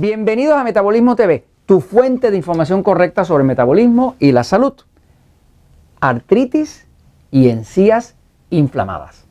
Bienvenidos 0.00 0.56
a 0.56 0.62
Metabolismo 0.62 1.16
TV, 1.16 1.44
tu 1.66 1.80
fuente 1.80 2.30
de 2.30 2.36
información 2.36 2.84
correcta 2.84 3.24
sobre 3.24 3.42
metabolismo 3.42 4.14
y 4.20 4.30
la 4.30 4.44
salud. 4.44 4.74
Artritis 5.98 6.86
y 7.32 7.48
encías 7.48 8.14
inflamadas. 8.48 9.24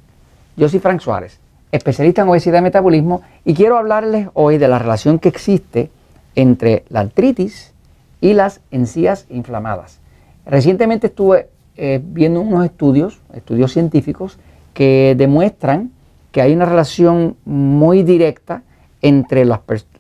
Yo 0.57 0.68
soy 0.68 0.82
Frank 0.82 1.00
Suárez, 1.00 1.39
especialista 1.71 2.23
en 2.23 2.27
obesidad 2.27 2.59
y 2.59 2.64
metabolismo, 2.64 3.21
y 3.45 3.54
quiero 3.54 3.77
hablarles 3.77 4.27
hoy 4.33 4.57
de 4.57 4.68
la 4.68 4.77
relación 4.77 5.19
que 5.19 5.29
existe 5.29 5.89
entre 6.36 6.84
la 6.89 6.99
artritis 6.99 7.73
y 8.20 8.34
las 8.34 8.59
encías 8.70 9.25
inflamadas. 9.29 10.01
Recientemente 10.45 11.07
estuve 11.07 11.47
eh, 11.78 12.01
viendo 12.04 12.42
unos 12.42 12.65
estudios, 12.65 13.21
estudios 13.34 13.71
científicos, 13.71 14.37
que 14.73 15.15
demuestran 15.18 15.92
que 16.34 16.42
hay 16.42 16.51
una 16.51 16.65
relación 16.65 17.37
muy 17.45 18.04
directa 18.04 18.64
entre 19.01 19.45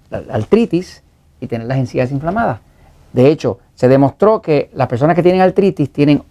la, 0.09 0.23
artritis 0.31 1.03
y 1.39 1.47
tener 1.47 1.67
las 1.67 1.77
encías 1.77 2.11
inflamadas. 2.11 2.59
De 3.13 3.29
hecho, 3.29 3.59
se 3.75 3.87
demostró 3.87 4.41
que 4.41 4.69
las 4.73 4.87
personas 4.87 5.15
que 5.15 5.23
tienen 5.23 5.41
artritis 5.41 5.91
tienen 5.91 6.23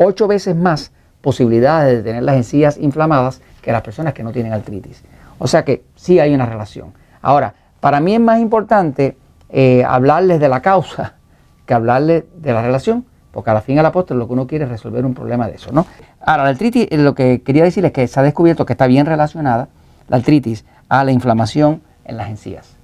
ocho 0.00 0.26
veces 0.26 0.56
más 0.56 0.92
posibilidades 1.20 1.98
de 1.98 2.02
tener 2.02 2.22
las 2.22 2.36
encías 2.36 2.78
inflamadas 2.78 3.40
que 3.62 3.72
las 3.72 3.82
personas 3.82 4.14
que 4.14 4.22
no 4.22 4.32
tienen 4.32 4.52
artritis. 4.52 5.02
O 5.38 5.46
sea 5.46 5.64
que 5.64 5.84
sí 5.94 6.18
hay 6.18 6.34
una 6.34 6.46
relación. 6.46 6.92
Ahora, 7.22 7.54
para 7.80 8.00
mí 8.00 8.14
es 8.14 8.20
más 8.20 8.40
importante 8.40 9.16
eh, 9.50 9.84
hablarles 9.86 10.40
de 10.40 10.48
la 10.48 10.60
causa 10.62 11.14
que 11.66 11.74
hablarles 11.74 12.24
de 12.36 12.52
la 12.52 12.62
relación, 12.62 13.04
porque 13.32 13.50
a 13.50 13.54
la 13.54 13.60
fin 13.60 13.78
al 13.78 13.86
apóstol 13.86 14.18
lo 14.18 14.26
que 14.26 14.32
uno 14.32 14.46
quiere 14.46 14.64
es 14.64 14.70
resolver 14.70 15.04
un 15.04 15.14
problema 15.14 15.46
de 15.46 15.54
eso, 15.54 15.70
¿no? 15.72 15.86
Ahora, 16.20 16.44
la 16.44 16.50
artritis, 16.50 16.88
eh, 16.90 16.98
lo 16.98 17.14
que 17.14 17.42
quería 17.42 17.64
decir 17.64 17.84
es 17.84 17.92
que 17.92 18.06
se 18.08 18.18
ha 18.18 18.22
descubierto 18.22 18.66
que 18.66 18.72
está 18.72 18.86
bien 18.86 19.06
relacionada 19.06 19.68
la 20.08 20.16
artritis 20.16 20.64
a 20.88 21.04
la 21.04 21.12
inflamación 21.12 21.82
en 22.04 22.16
las 22.16 22.28
encías. 22.28 22.79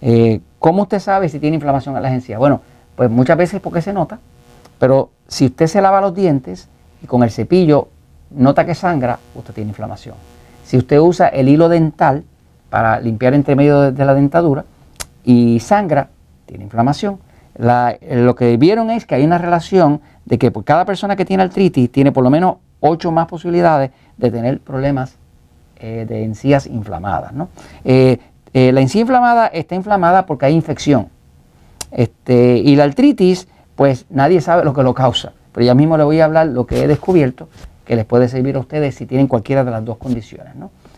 Eh, 0.00 0.40
¿Cómo 0.58 0.82
usted 0.82 0.98
sabe 0.98 1.28
si 1.28 1.38
tiene 1.38 1.56
inflamación 1.56 1.96
en 1.96 2.02
las 2.02 2.12
encías? 2.12 2.38
Bueno, 2.38 2.60
pues 2.96 3.10
muchas 3.10 3.36
veces 3.36 3.60
porque 3.60 3.82
se 3.82 3.92
nota, 3.92 4.18
pero 4.78 5.10
si 5.28 5.46
usted 5.46 5.66
se 5.66 5.80
lava 5.80 6.00
los 6.00 6.14
dientes 6.14 6.68
y 7.02 7.06
con 7.06 7.22
el 7.22 7.30
cepillo 7.30 7.88
nota 8.30 8.64
que 8.64 8.74
sangra, 8.74 9.18
usted 9.34 9.54
tiene 9.54 9.70
inflamación. 9.70 10.14
Si 10.64 10.76
usted 10.76 10.98
usa 10.98 11.28
el 11.28 11.48
hilo 11.48 11.68
dental 11.68 12.24
para 12.70 13.00
limpiar 13.00 13.34
entre 13.34 13.54
medio 13.54 13.92
de 13.92 14.04
la 14.04 14.14
dentadura 14.14 14.64
y 15.24 15.60
sangra, 15.60 16.08
tiene 16.46 16.64
inflamación 16.64 17.18
lo 17.58 18.34
que 18.34 18.56
vieron 18.56 18.90
es 18.90 19.06
que 19.06 19.14
hay 19.14 19.24
una 19.24 19.38
relación 19.38 20.00
de 20.24 20.38
que 20.38 20.50
por 20.50 20.64
cada 20.64 20.84
persona 20.84 21.16
que 21.16 21.24
tiene 21.24 21.42
artritis 21.42 21.90
tiene 21.90 22.12
por 22.12 22.24
lo 22.24 22.30
menos 22.30 22.56
8 22.80 23.10
más 23.12 23.26
posibilidades 23.26 23.90
de 24.16 24.30
tener 24.30 24.60
problemas 24.60 25.16
eh, 25.78 26.04
de 26.08 26.24
encías 26.24 26.66
inflamadas. 26.66 27.32
Eh, 27.84 28.18
eh, 28.56 28.72
la 28.72 28.80
encía 28.80 29.02
inflamada 29.02 29.48
está 29.48 29.74
inflamada 29.74 30.24
porque 30.24 30.46
hay 30.46 30.54
infección. 30.54 31.08
Este, 31.90 32.56
y 32.56 32.74
la 32.74 32.84
artritis, 32.84 33.48
pues 33.74 34.06
nadie 34.08 34.40
sabe 34.40 34.64
lo 34.64 34.72
que 34.72 34.82
lo 34.82 34.94
causa. 34.94 35.34
Pero 35.52 35.66
ya 35.66 35.74
mismo 35.74 35.98
le 35.98 36.04
voy 36.04 36.20
a 36.20 36.24
hablar 36.24 36.46
lo 36.46 36.66
que 36.66 36.82
he 36.82 36.88
descubierto 36.88 37.50
que 37.84 37.96
les 37.96 38.06
puede 38.06 38.28
servir 38.28 38.56
a 38.56 38.60
ustedes 38.60 38.94
si 38.94 39.04
tienen 39.04 39.26
cualquiera 39.26 39.62
de 39.62 39.70
las 39.70 39.84
dos 39.84 39.98
condiciones. 39.98 40.54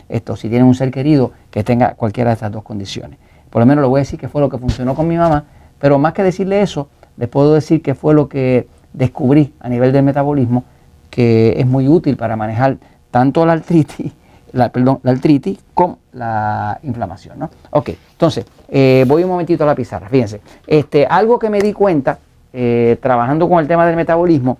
Esto, 0.07 0.37
si 0.37 0.47
tienen 0.47 0.67
un 0.67 0.73
ser 0.73 0.89
querido 0.89 1.33
que 1.51 1.65
tenga 1.65 1.95
cualquiera 1.95 2.29
de 2.29 2.35
estas 2.35 2.49
dos 2.49 2.63
condiciones. 2.63 3.19
Por 3.49 3.61
lo 3.61 3.65
menos 3.65 3.81
le 3.81 3.89
voy 3.89 3.99
a 3.99 4.03
decir 4.03 4.17
que 4.17 4.29
fue 4.29 4.39
lo 4.39 4.47
que 4.47 4.57
funcionó 4.57 4.95
con 4.95 5.05
mi 5.05 5.17
mamá 5.17 5.43
pero 5.79 5.99
más 5.99 6.13
que 6.13 6.23
decirle 6.23 6.61
eso, 6.61 6.87
les 7.17 7.27
puedo 7.27 7.53
decir 7.53 7.81
que 7.81 7.93
fue 7.93 8.13
lo 8.13 8.29
que 8.29 8.67
descubrí 8.93 9.53
a 9.59 9.67
nivel 9.67 9.91
del 9.91 10.03
metabolismo 10.03 10.63
que 11.09 11.55
es 11.57 11.65
muy 11.65 11.87
útil 11.87 12.17
para 12.17 12.35
manejar 12.35 12.77
tanto 13.11 13.45
la 13.45 13.53
artritis, 13.53 14.13
la, 14.53 14.69
perdón, 14.69 14.99
la 15.03 15.11
artritis 15.11 15.59
como 15.73 15.99
la 16.13 16.79
inflamación. 16.83 17.39
¿no? 17.39 17.49
Ok, 17.71 17.89
entonces, 18.11 18.45
eh, 18.67 19.05
voy 19.07 19.23
un 19.23 19.29
momentito 19.29 19.63
a 19.63 19.67
la 19.67 19.75
pizarra. 19.75 20.09
Fíjense, 20.09 20.41
este, 20.67 21.05
algo 21.05 21.39
que 21.39 21.49
me 21.49 21.59
di 21.59 21.73
cuenta 21.73 22.19
eh, 22.53 22.97
trabajando 23.01 23.47
con 23.47 23.59
el 23.59 23.67
tema 23.67 23.85
del 23.85 23.95
metabolismo 23.95 24.57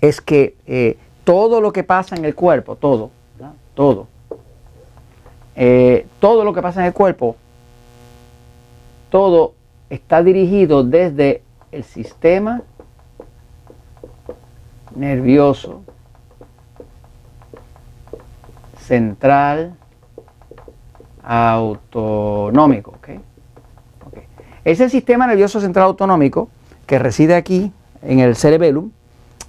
es 0.00 0.20
que 0.20 0.56
eh, 0.66 0.98
todo 1.24 1.60
lo 1.60 1.72
que 1.72 1.84
pasa 1.84 2.16
en 2.16 2.24
el 2.24 2.34
cuerpo, 2.34 2.76
todo, 2.76 3.10
todo, 3.74 4.06
todo 6.20 6.44
lo 6.44 6.52
que 6.52 6.62
pasa 6.62 6.80
en 6.80 6.86
el 6.86 6.92
cuerpo, 6.92 7.36
todo 9.10 9.54
está 9.88 10.22
dirigido 10.22 10.84
desde 10.84 11.42
el 11.72 11.84
sistema 11.84 12.62
nervioso 14.94 15.82
central 18.86 19.74
autonómico. 21.22 22.94
Ese 24.64 24.88
sistema 24.88 25.26
nervioso 25.26 25.60
central 25.60 25.86
autonómico 25.86 26.48
que 26.86 26.98
reside 26.98 27.34
aquí 27.34 27.72
en 28.02 28.20
el 28.20 28.36
cerebellum, 28.36 28.90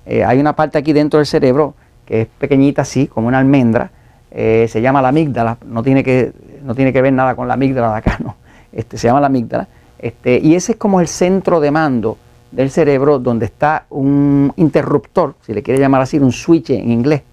eh, 0.06 0.24
hay 0.24 0.40
una 0.40 0.56
parte 0.56 0.78
aquí 0.78 0.94
dentro 0.94 1.20
del 1.20 1.26
cerebro 1.26 1.74
que 2.06 2.22
es 2.22 2.28
pequeñita 2.28 2.84
así, 2.84 3.08
como 3.08 3.28
una 3.28 3.40
almendra, 3.40 3.92
eh, 4.32 4.68
se 4.70 4.82
llama 4.82 5.02
la 5.02 5.10
amígdala, 5.10 5.58
no 5.66 5.82
tiene, 5.82 6.04
que, 6.04 6.34
no 6.64 6.76
tiene 6.76 6.94
que 6.94 7.02
ver 7.02 7.14
nada 7.14 7.36
con 7.36 7.48
la 7.48 7.56
amígdala 7.56 7.92
de 7.94 7.98
acá, 7.98 8.20
no, 8.24 8.36
este, 8.72 8.98
se 8.98 9.08
llama 9.08 9.22
la 9.22 9.28
amígdala, 9.28 9.68
este, 9.98 10.40
y 10.40 10.56
ese 10.56 10.74
es 10.74 10.78
como 10.78 11.00
el 11.00 11.08
centro 11.08 11.60
de 11.60 11.72
mando 11.72 12.18
del 12.52 12.70
cerebro 12.70 13.18
donde 13.18 13.46
está 13.46 13.86
un 13.90 14.54
interruptor, 14.58 15.36
si 15.46 15.54
le 15.54 15.64
quiere 15.64 15.80
llamar 15.80 16.02
así, 16.02 16.20
un 16.20 16.32
switch 16.32 16.70
en 16.72 16.92
inglés, 16.92 17.24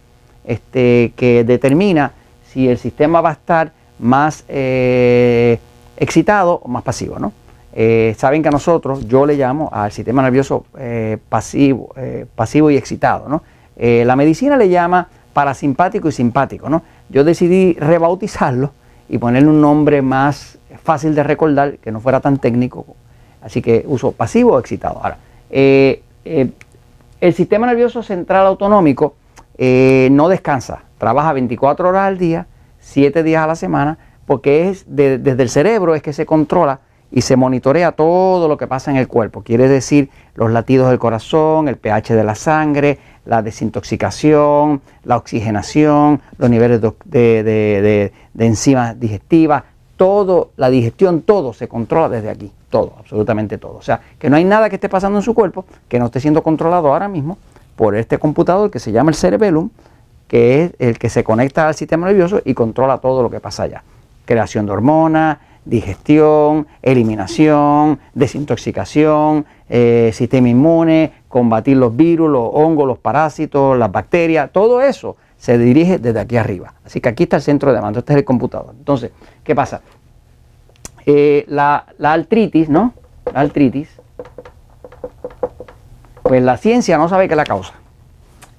este, 0.45 1.13
que 1.17 1.45
determina 1.45 2.13
si 2.53 2.69
el 2.69 2.79
sistema 2.79 3.21
va 3.21 3.31
a 3.31 3.33
estar 3.33 3.73
más 3.99 4.45
eh, 4.49 5.59
excitado 5.97 6.61
o 6.63 6.69
más 6.69 6.83
pasivo. 6.83 7.19
¿no? 7.19 7.33
Eh, 7.73 8.15
saben 8.19 8.43
que 8.43 8.49
a 8.49 8.51
nosotros, 8.51 9.07
yo 9.09 9.25
le 9.25 9.37
llamo 9.37 9.71
al 9.73 9.93
sistema 9.93 10.23
nervioso 10.23 10.67
eh, 10.79 11.19
pasivo, 11.29 11.95
pasivo 12.35 12.71
y 12.71 12.77
excitado. 12.77 13.29
¿no? 13.29 13.43
la 13.77 14.17
medicina 14.17 14.57
le 14.57 14.69
llama 14.69 15.09
parasimpático 15.33 16.09
y 16.09 16.13
simpático. 16.13 16.69
¿no? 16.69 16.83
Yo 17.09 17.25
decidí 17.25 17.75
rebautizarlo 17.75 18.73
y 19.09 19.19
ponerle 19.19 19.49
un 19.49 19.61
nombre 19.61 20.03
más 20.03 20.59
fácil 20.83 21.15
de 21.15 21.23
recordar, 21.23 21.79
que 21.79 21.91
no 21.91 22.01
fuera 22.01 22.21
tan 22.21 22.39
técnico. 22.39 22.85
Así 23.41 23.63
que 23.63 23.85
uso 23.87 24.13
pasivo 24.13 24.53
o 24.53 24.59
excitado. 24.59 25.01
Ahora, 25.03 25.17
el 25.51 27.35
sistema 27.35 27.67
nervioso 27.67 28.03
central 28.03 28.47
autonómico 28.47 29.15
eh, 29.59 30.09
no 30.13 30.29
descansa, 30.29 30.85
trabaja 30.99 31.33
24 31.33 31.89
horas 31.89 32.09
al 32.09 32.19
día, 32.19 32.47
7 32.81 33.23
días 33.23 33.43
a 33.43 33.47
la 33.47 33.57
semana, 33.57 33.99
porque 34.27 34.69
es 34.69 34.85
desde 34.87 35.43
el 35.43 35.49
cerebro 35.49 35.95
es 35.95 36.03
que 36.03 36.13
se 36.13 36.27
controla 36.27 36.81
y 37.11 37.21
se 37.21 37.37
monitorea 37.37 37.93
todo 37.93 38.49
lo 38.49 38.57
que 38.57 38.67
pasa 38.67 38.91
en 38.91 38.97
el 38.97 39.07
cuerpo. 39.07 39.43
Quiere 39.43 39.69
decir 39.69 40.09
los 40.35 40.51
latidos 40.51 40.89
del 40.89 40.99
corazón, 40.99 41.69
el 41.69 41.77
pH 41.77 42.15
de 42.15 42.25
la 42.25 42.35
sangre, 42.35 42.99
la 43.27 43.43
desintoxicación, 43.43 44.81
la 45.05 45.19
oxigenación, 45.19 46.23
los 46.39 46.49
niveles 46.49 46.81
de, 46.81 48.13
de 48.33 48.47
enzimas 48.47 48.99
digestivas, 48.99 49.65
todo, 49.97 50.51
la 50.57 50.71
digestión, 50.71 51.23
todo 51.23 51.53
se 51.53 51.69
controla 51.69 52.09
desde 52.09 52.31
aquí, 52.31 52.51
todo, 52.71 52.95
absolutamente 52.99 53.59
todo. 53.59 53.77
O 53.77 53.83
sea, 53.83 54.01
que 54.19 54.29
no 54.29 54.37
hay 54.37 54.45
nada 54.45 54.69
que 54.69 54.77
esté 54.77 54.89
pasando 54.89 55.19
en 55.19 55.23
su 55.23 55.35
cuerpo 55.35 55.65
que 55.89 55.99
no 55.99 56.07
esté 56.07 56.19
siendo 56.19 56.43
controlado 56.43 56.93
ahora 56.93 57.09
mismo 57.09 57.39
por 57.77 57.97
este 57.97 58.19
computador 58.19 58.71
que 58.71 58.79
se 58.79 58.93
llama 58.93 59.11
el 59.11 59.17
cerebellum, 59.17 59.71
que 60.29 60.65
es 60.65 60.73
el 60.79 60.99
que 60.99 61.09
se 61.09 61.25
conecta 61.25 61.69
al 61.69 61.75
sistema 61.75 62.07
nervioso 62.07 62.41
y 62.45 62.55
controla 62.55 62.99
todo 62.99 63.23
lo 63.23 63.31
que 63.31 63.41
pasa 63.41 63.65
allá. 63.65 63.83
Creación 64.25 64.67
de 64.67 64.73
hormonas, 64.73 65.39
digestión, 65.65 66.67
eliminación, 66.83 68.01
desintoxicación, 68.15 69.47
eh, 69.69 70.11
sistema 70.13 70.49
inmune, 70.49 71.13
combatir 71.29 71.77
los 71.77 71.97
virus, 71.97 72.31
los 72.31 72.51
hongos, 72.53 72.87
los 72.87 72.99
parásitos, 72.99 73.79
las 73.79 73.93
bacterias, 73.93 74.51
todo 74.53 74.81
eso 74.81 75.17
se 75.39 75.59
dirige 75.59 75.99
desde 75.99 76.21
aquí 76.21 76.37
arriba. 76.37 76.75
Así 76.85 77.01
que 77.01 77.09
aquí 77.09 77.25
está 77.25 77.37
el 77.37 77.43
centro 77.43 77.73
de 77.73 77.81
mando, 77.81 78.01
este 78.01 78.13
es 78.13 78.19
el 78.19 78.25
computador. 78.25 78.75
Entonces, 78.79 79.11
¿qué 79.43 79.55
pasa? 79.55 79.81
Eh, 81.05 81.45
la, 81.49 81.87
artritis, 82.01 82.69
¿no? 82.69 82.95
La 83.33 83.41
artritis, 83.41 83.89
pues 86.33 86.43
la 86.43 86.57
ciencia 86.57 86.97
no 86.97 87.11
sabe 87.11 87.29
qué 87.29 87.37
la 87.37 87.45
causa. 87.45 87.75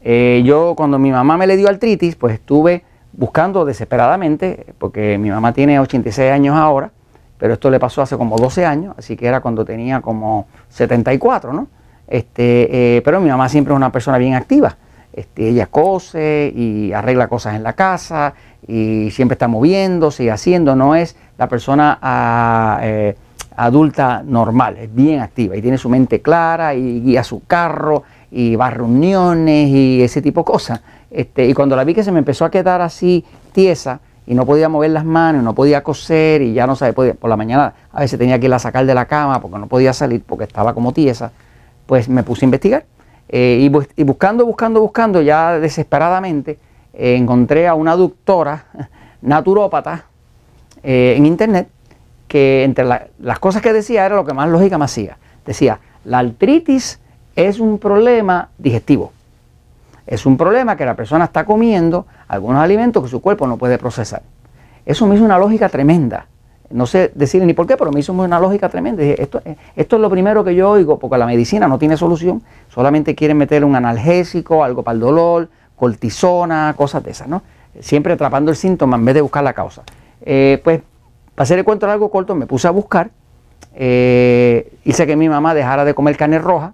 Eh, 0.04 0.44
yo 0.46 0.75
cuando 0.78 1.00
mi 1.00 1.12
mamá 1.12 1.38
me 1.38 1.48
le 1.48 1.58
dio 1.58 1.68
artritis, 1.68 2.16
pues 2.16 2.36
estuve 2.36 2.84
buscando 3.14 3.66
desesperadamente, 3.66 4.75
porque 4.78 5.18
mi 5.18 5.31
mamá 5.31 5.54
tiene 5.54 5.80
86 5.80 6.31
años 6.31 6.56
ahora, 6.56 6.92
pero 7.40 7.54
esto 7.54 7.72
le 7.72 7.80
pasó 7.80 8.04
hace 8.04 8.16
como 8.16 8.38
12 8.38 8.64
años, 8.64 8.94
así 8.96 9.18
que 9.18 9.25
era 9.25 9.40
cuando 9.40 9.66
tenía 9.66 10.02
como 10.02 10.46
74, 10.70 11.52
¿no? 11.52 11.68
Este, 12.06 12.98
eh, 12.98 13.02
pero 13.02 13.20
mi 13.20 13.30
mamá 13.31 13.50
siempre 13.50 13.74
es 13.74 13.78
una 13.78 13.92
persona 13.92 14.20
bien 14.20 14.36
activa. 14.36 14.78
Este, 15.12 15.50
ella 15.50 15.66
cose 15.66 16.54
y 16.56 16.94
arregla 16.94 17.28
cosas 17.28 17.56
en 17.56 17.64
la 17.64 17.74
casa 17.74 18.36
y 18.68 19.10
siempre 19.10 19.34
está 19.34 19.48
moviéndose 19.48 20.25
y 20.25 20.30
haciendo, 20.30 20.75
no 20.75 20.94
es 20.94 21.16
la 21.40 21.50
persona 21.50 21.98
ah, 22.04 22.80
eh, 22.84 23.16
adulta 23.56 24.24
normal, 24.26 24.78
es 24.78 24.94
bien 24.94 25.20
activa 25.20 25.56
y 25.56 25.62
tiene 25.62 25.78
su 25.78 25.90
mente 25.90 26.22
clara 26.22 26.74
y 26.74 27.02
guía 27.02 27.24
su 27.24 27.44
carro 27.46 28.04
y 28.32 28.56
va 28.56 28.68
a 28.68 28.70
reuniones 28.72 29.70
y 29.70 30.02
ese 30.02 30.22
tipo 30.22 30.42
de 30.42 30.46
cosas. 30.46 30.82
Este, 31.12 31.48
y 31.48 31.54
cuando 31.54 31.76
la 31.76 31.84
vi 31.84 31.94
que 31.94 32.04
se 32.04 32.12
me 32.12 32.20
empezó 32.20 32.46
a 32.46 32.52
quedar 32.52 32.82
así 32.82 33.24
tiesa 33.52 34.00
y 34.26 34.34
no 34.34 34.46
podía 34.46 34.70
mover 34.70 34.92
las 34.92 35.06
manos, 35.06 35.44
no 35.44 35.54
podía 35.54 35.84
coser 35.84 36.42
y 36.42 36.54
ya 36.54 36.66
no 36.66 36.76
sabía, 36.76 37.14
por 37.14 37.30
la 37.30 37.38
mañana 37.38 37.74
a 37.92 38.02
veces 38.02 38.18
tenía 38.18 38.40
que 38.40 38.48
ir 38.48 38.54
a 38.54 38.60
sacar 38.60 38.86
de 38.86 38.96
la 38.96 39.06
cama 39.06 39.40
porque 39.40 39.60
no 39.60 39.68
podía 39.68 39.94
salir 39.94 40.24
porque 40.26 40.46
estaba 40.46 40.74
como 40.74 40.94
tiesa, 40.94 41.32
pues 41.86 42.10
me 42.10 42.24
puse 42.24 42.46
a 42.46 42.48
investigar 42.48 42.86
eh, 43.30 43.60
y, 43.62 44.04
buscando, 44.04 44.46
buscando, 44.46 44.82
buscando 44.82 45.22
ya 45.22 45.60
desesperadamente 45.60 46.58
eh, 46.94 47.16
encontré 47.16 47.68
a 47.68 47.76
una 47.76 47.96
doctora 47.96 48.66
naturópata 49.22 50.06
eh, 50.82 51.16
en 51.18 51.26
internet 51.26 51.68
que 52.34 52.64
entre 52.64 52.84
las 52.84 53.38
cosas 53.38 53.62
que 53.62 53.72
decía 53.72 54.08
era 54.08 54.16
lo 54.16 54.26
que 54.26 54.34
más 54.34 54.50
lógica 54.50 54.80
me 54.80 54.86
hacía. 54.86 55.20
Decía, 55.46 55.78
la 56.04 56.18
artritis 56.18 57.00
es 57.36 57.60
un 57.60 57.78
problema 57.78 58.50
digestivo. 58.58 59.12
Es 60.08 60.26
un 60.26 60.36
problema 60.36 60.76
que 60.76 60.84
la 60.84 60.96
persona 60.96 61.26
está 61.26 61.46
comiendo 61.46 62.08
algunos 62.28 62.60
alimentos 62.64 63.04
que 63.04 63.10
su 63.12 63.22
cuerpo 63.22 63.46
no 63.46 63.58
puede 63.58 63.78
procesar. 63.78 64.24
Eso 64.84 65.06
me 65.06 65.14
hizo 65.14 65.24
una 65.24 65.38
lógica 65.38 65.70
tremenda. 65.70 66.26
No 66.72 66.88
sé 66.88 67.12
decirle 67.14 67.46
ni 67.46 67.54
por 67.54 67.68
qué, 67.68 67.78
pero 67.78 67.92
me 67.92 68.00
hizo 68.00 68.14
una 68.14 68.40
lógica 68.40 68.68
tremenda. 68.68 69.04
esto, 69.04 69.40
esto 69.76 69.96
es 69.96 70.02
lo 70.02 70.10
primero 70.10 70.44
que 70.44 70.56
yo 70.56 70.72
oigo, 70.72 70.98
porque 70.98 71.20
la 71.20 71.28
medicina 71.28 71.68
no 71.68 71.78
tiene 71.78 71.98
solución, 71.98 72.42
solamente 72.68 73.14
quieren 73.14 73.38
meter 73.38 73.64
un 73.64 73.76
analgésico, 73.76 74.64
algo 74.64 74.82
para 74.82 74.96
el 74.96 75.02
dolor, 75.02 75.50
cortisona, 75.76 76.74
cosas 76.76 77.04
de 77.04 77.12
esas, 77.12 77.28
¿no? 77.28 77.44
Siempre 77.80 78.14
atrapando 78.14 78.50
el 78.50 78.58
síntoma 78.58 78.98
en 78.98 79.06
vez 79.06 79.14
de 79.14 79.22
buscar 79.22 79.44
la 79.44 79.54
causa. 79.54 79.84
Eh, 80.26 80.60
pues, 80.64 80.82
para 81.36 81.44
hacer 81.44 81.60
el 81.60 81.66
cuento 81.66 81.88
largo 81.88 82.10
corto, 82.10 82.36
me 82.36 82.46
puse 82.46 82.68
a 82.68 82.72
buscar, 82.72 83.12
eh, 83.76 84.72
hice 84.84 85.08
que 85.08 85.16
mi 85.16 85.30
mamá 85.30 85.54
dejara 85.54 85.86
de 85.86 85.94
comer 85.94 86.16
carne 86.18 86.40
roja, 86.40 86.74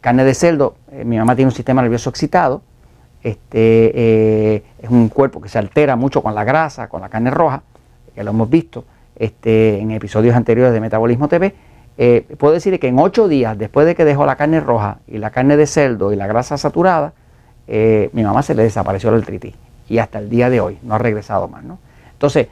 carne 0.00 0.24
de 0.24 0.34
cerdo, 0.34 0.74
eh, 0.92 1.04
mi 1.04 1.16
mamá 1.16 1.34
tiene 1.36 1.48
un 1.48 1.54
sistema 1.54 1.82
nervioso 1.82 2.10
excitado, 2.10 2.62
este, 3.22 3.92
eh, 3.94 4.62
es 4.82 4.90
un 4.90 5.08
cuerpo 5.08 5.40
que 5.40 5.48
se 5.48 5.58
altera 5.58 5.96
mucho 5.96 6.22
con 6.22 6.34
la 6.34 6.44
grasa, 6.44 6.88
con 6.88 7.00
la 7.00 7.08
carne 7.08 7.30
roja, 7.30 7.62
que 8.14 8.22
lo 8.22 8.30
hemos 8.30 8.50
visto 8.50 8.84
este, 9.16 9.78
en 9.78 9.92
episodios 9.92 10.36
anteriores 10.36 10.74
de 10.74 10.80
Metabolismo 10.80 11.28
TV. 11.28 11.54
Eh, 11.96 12.26
puedo 12.36 12.52
decir 12.52 12.78
que 12.78 12.88
en 12.88 12.98
ocho 12.98 13.28
días 13.28 13.56
después 13.56 13.86
de 13.86 13.94
que 13.94 14.04
dejó 14.04 14.26
la 14.26 14.36
carne 14.36 14.60
roja 14.60 14.98
y 15.06 15.18
la 15.18 15.30
carne 15.30 15.56
de 15.56 15.66
cerdo 15.66 16.12
y 16.12 16.16
la 16.16 16.26
grasa 16.26 16.58
saturada, 16.58 17.12
mi 17.66 18.22
mamá 18.22 18.42
se 18.42 18.54
le 18.54 18.62
desapareció 18.62 19.10
la 19.10 19.16
artritis 19.16 19.54
y 19.88 19.96
hasta 19.96 20.18
el 20.18 20.28
día 20.28 20.50
de 20.50 20.60
hoy 20.60 20.78
no 20.82 20.94
ha 20.94 20.98
regresado 20.98 21.48
más. 21.48 21.64
¿no? 21.64 21.78
Entonces, 22.12 22.48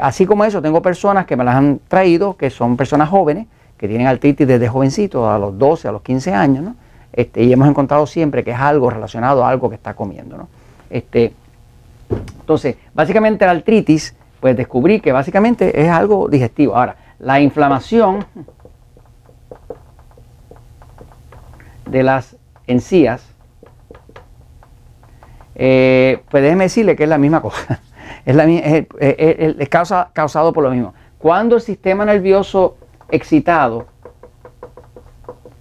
así 0.00 0.26
como 0.26 0.44
eso, 0.44 0.62
tengo 0.62 0.80
personas 0.82 1.26
que 1.26 1.36
me 1.36 1.44
las 1.44 1.56
han 1.56 1.80
traído, 1.88 2.36
que 2.36 2.50
son 2.50 2.76
personas 2.76 3.08
jóvenes, 3.08 3.46
que 3.78 3.88
tienen 3.88 4.06
artritis 4.06 4.46
desde 4.46 4.68
jovencitos, 4.68 5.26
a 5.26 5.38
los 5.38 5.56
12, 5.56 5.88
a 5.88 5.92
los 5.92 6.02
15 6.02 6.34
años, 6.34 6.64
¿no? 6.64 6.76
Este, 7.12 7.42
y 7.42 7.52
hemos 7.52 7.68
encontrado 7.68 8.06
siempre 8.06 8.44
que 8.44 8.50
es 8.50 8.58
algo 8.58 8.90
relacionado 8.90 9.44
a 9.44 9.48
algo 9.48 9.68
que 9.68 9.76
está 9.76 9.94
comiendo, 9.94 10.36
¿no? 10.36 10.48
Este, 10.90 11.32
entonces, 12.10 12.76
básicamente 12.94 13.44
la 13.44 13.52
artritis, 13.52 14.14
pues 14.40 14.56
descubrí 14.56 15.00
que 15.00 15.12
básicamente 15.12 15.80
es 15.80 15.88
algo 15.88 16.28
digestivo. 16.28 16.76
Ahora, 16.76 16.96
la 17.18 17.40
inflamación 17.40 18.24
de 21.86 22.02
las 22.02 22.36
encías, 22.66 23.26
eh, 25.54 26.22
pues 26.30 26.42
déjeme 26.42 26.64
decirle 26.64 26.94
que 26.96 27.04
es 27.04 27.08
la 27.08 27.18
misma 27.18 27.40
cosa. 27.40 27.80
Es, 28.28 28.36
la, 28.36 29.66
causa, 29.70 30.10
causado 30.12 30.52
por 30.52 30.62
lo 30.62 30.70
mismo. 30.70 30.92
Cuando 31.16 31.56
el 31.56 31.62
sistema 31.62 32.04
nervioso 32.04 32.76
excitado, 33.10 33.86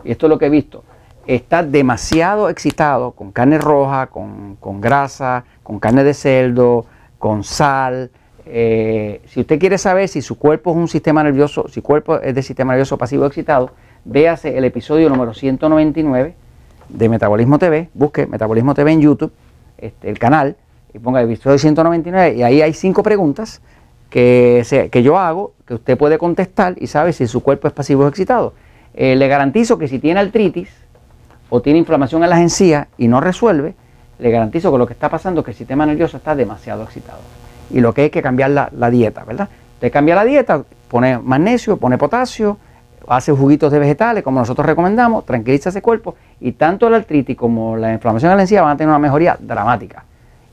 y 0.04 0.12
esto 0.12 0.26
es 0.26 0.30
lo 0.30 0.38
que 0.38 0.48
he 0.48 0.50
visto, 0.50 0.84
está 1.26 1.64
demasiado 1.64 2.50
excitado 2.50 3.12
con 3.12 3.32
carne 3.32 3.58
roja, 3.58 4.08
con, 4.08 4.82
grasa, 4.82 5.46
con 5.64 5.80
carne 5.80 6.04
de 6.04 6.14
cerdo, 6.14 6.86
con 7.18 7.46
sal. 7.46 8.12
Eh, 8.46 9.22
si 9.28 9.40
usted 9.40 9.60
quiere 9.60 9.78
saber 9.78 10.10
si 10.10 10.22
su 10.22 10.38
cuerpo 10.38 10.72
es 10.72 10.76
un 10.76 10.90
sistema 10.90 11.24
nervioso, 11.24 11.70
si 11.70 11.76
su 11.76 11.84
cuerpo 11.84 12.20
es 12.20 12.36
de 12.36 12.44
sistema 12.44 12.74
nervioso 12.74 12.98
pasivo 12.98 13.26
excitado, 13.26 13.72
véase 14.04 14.58
el 14.58 14.66
episodio 14.66 15.08
número 15.08 15.34
199 15.34 16.36
de 16.90 17.08
Metabolismo 17.08 17.60
TV, 17.60 17.90
busque 17.94 18.28
Metabolismo 18.28 18.74
TV 18.74 18.92
en 18.92 19.00
YouTube, 19.00 19.32
este, 19.78 20.10
el 20.10 20.20
canal, 20.20 20.58
y 20.98 21.00
ponga 21.00 21.22
episodio 21.22 21.58
199 21.58 22.36
y 22.36 22.44
ahí 22.44 22.62
hay 22.62 22.74
cinco 22.74 23.04
preguntas 23.04 23.62
que, 24.10 24.90
que 24.92 25.04
yo 25.04 25.18
hago, 25.18 25.54
que 25.66 25.76
usted 25.76 25.98
puede 25.98 26.18
contestar 26.18 26.76
y 26.78 26.88
sabe 26.88 27.14
si 27.14 27.28
su 27.28 27.42
cuerpo 27.44 27.68
es 27.68 27.74
pasivo 27.74 28.06
o 28.06 28.08
excitado. 28.08 28.54
Eh, 28.94 29.16
le 29.16 29.28
garantizo 29.28 29.78
que 29.78 29.88
si 29.88 30.00
tiene 30.00 30.20
artritis 30.20 30.70
o 31.50 31.62
tiene 31.62 31.80
inflamación 31.80 32.24
en 32.24 32.30
las 32.30 32.40
encías 32.40 32.88
y 32.98 33.08
no 33.08 33.22
resuelve, 33.22 33.76
le 34.20 34.32
garantizo 34.32 34.72
que 34.72 34.78
lo 34.78 34.88
que 34.88 34.94
está 34.94 35.10
pasando 35.10 35.42
es 35.42 35.46
que 35.46 35.52
el 35.52 35.58
sistema 35.58 35.86
nervioso 35.86 36.18
está 36.18 36.36
demasiado 36.36 36.84
excitado. 36.84 37.20
Y 37.70 37.80
lo 37.80 37.94
que 37.94 38.04
hay 38.04 38.10
que 38.10 38.22
cambiar 38.22 38.50
la, 38.50 38.70
la 38.76 38.90
dieta, 38.90 39.24
¿verdad? 39.24 39.50
Usted 39.76 39.92
cambia 39.92 40.16
la 40.16 40.26
dieta, 40.26 40.64
pone 40.88 41.20
magnesio, 41.20 41.78
pone 41.78 41.98
potasio, 41.98 42.58
hace 43.08 43.32
juguitos 43.32 43.72
de 43.72 43.78
vegetales, 43.78 44.24
como 44.24 44.40
nosotros 44.40 44.66
recomendamos, 44.66 45.26
tranquiliza 45.26 45.70
ese 45.70 45.82
cuerpo 45.82 46.16
y 46.40 46.54
tanto 46.54 46.90
la 46.90 46.98
artritis 46.98 47.38
como 47.38 47.78
la 47.78 47.94
inflamación 47.94 48.32
en 48.32 48.38
la 48.38 48.44
encía 48.44 48.64
van 48.64 48.72
a 48.72 48.78
tener 48.78 48.90
una 48.90 49.00
mejoría 49.00 49.38
dramática. 49.40 50.04